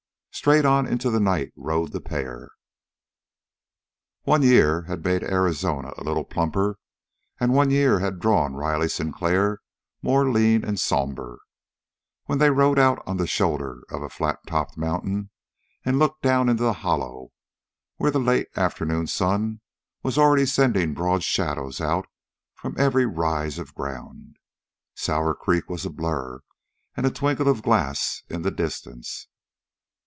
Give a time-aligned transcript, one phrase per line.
[0.33, 2.49] Straight on into the night rode the pair.
[4.23, 6.79] One year had made Arizona a little plumper,
[7.39, 9.59] and one year had drawn Riley Sinclair
[10.01, 11.41] more lean and somber,
[12.25, 15.29] when they rode out on the shoulder of a flat topped mountain
[15.85, 17.31] and looked down into the hollow,
[17.97, 19.61] where the late afternoon sun
[20.01, 22.07] was already sending broad shadows out
[22.55, 24.37] from every rise of ground.
[24.95, 26.39] Sour Creek was a blur
[26.97, 29.27] and a twinkle of glass in the distance.